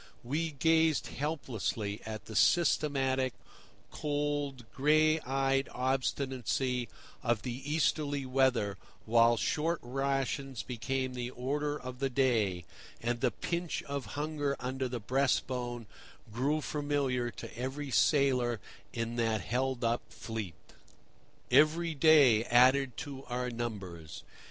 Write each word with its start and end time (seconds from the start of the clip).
We 0.23 0.53
gazed 0.53 1.05
helplessly 1.05 2.01
at 2.07 2.25
the 2.25 2.35
systematic, 2.35 3.33
cold, 3.91 4.65
gray 4.73 5.19
eyed 5.19 5.69
obstinacy 5.71 6.89
of 7.21 7.43
the 7.43 7.61
Easterly 7.71 8.25
weather, 8.25 8.77
while 9.05 9.37
short 9.37 9.77
rations 9.83 10.63
became 10.63 11.13
the 11.13 11.29
order 11.29 11.79
of 11.79 11.99
the 11.99 12.09
day, 12.09 12.65
and 12.99 13.21
the 13.21 13.29
pinch 13.29 13.83
of 13.83 14.15
hunger 14.17 14.55
under 14.59 14.87
the 14.89 14.99
breast 14.99 15.45
bone 15.45 15.85
grew 16.33 16.61
familiar 16.61 17.29
to 17.29 17.55
every 17.55 17.91
sailor 17.91 18.59
in 18.91 19.17
that 19.17 19.41
held 19.41 19.83
up 19.83 20.01
fleet. 20.09 20.55
Every 21.51 21.93
day 21.93 22.43
added 22.45 22.97
to 22.97 23.23
our 23.25 23.51
numbers. 23.51 24.23